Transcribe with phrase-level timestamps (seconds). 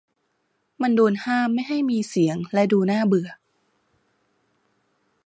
[0.81, 3.29] มันโดนห้ามไม่ให้มีเสียงและดูน่าเบื่อ